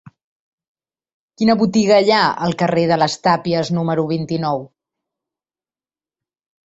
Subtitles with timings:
[1.41, 4.67] Quina botiga hi ha al carrer de les Tàpies número vint-i-nou?